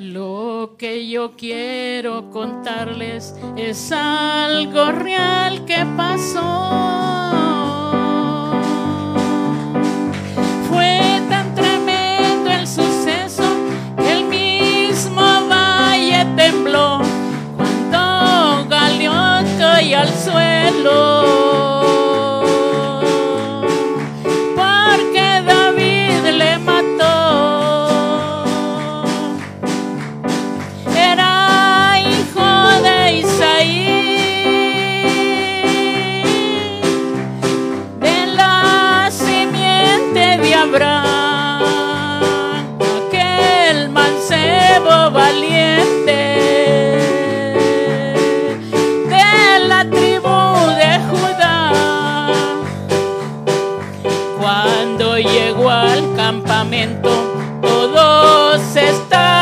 [0.00, 6.89] Lo que yo quiero contarles es algo real que pasó.
[54.50, 57.08] Cuando llegó al campamento,
[57.62, 59.39] todos estaban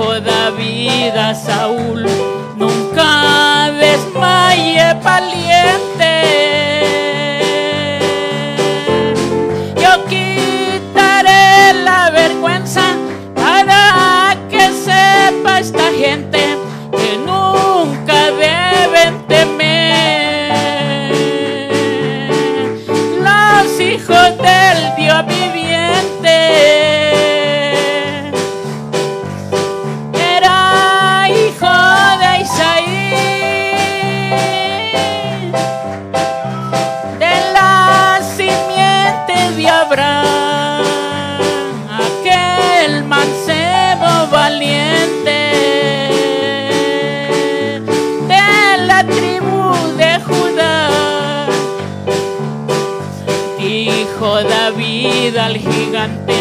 [0.00, 2.06] Dijo David Saúl,
[2.56, 5.59] nunca desmaye valiente.
[53.70, 56.34] Dijo David al gigante,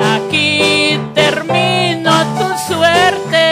[0.00, 3.46] aquí termino tu suerte.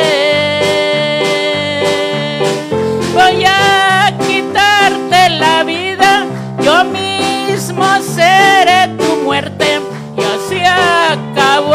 [3.15, 6.27] Voy a quitarte la vida,
[6.61, 9.79] yo mismo seré tu muerte.
[10.19, 11.70] Y así acabó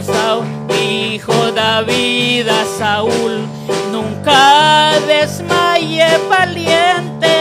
[0.00, 3.46] Dijo Saúl, dijo David Saúl,
[3.92, 7.36] nunca desmaye valiente.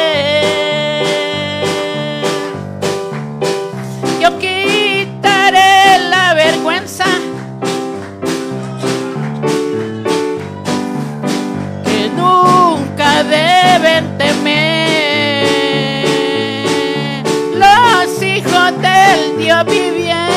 [4.20, 7.06] Yo quitaré la vergüenza
[11.86, 15.46] que nunca deben temer
[17.56, 20.29] los hijos del Dios viviente.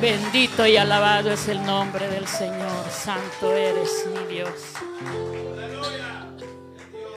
[0.00, 2.88] Bendito y alabado es el nombre del Señor.
[2.88, 4.50] Santo eres mi Dios.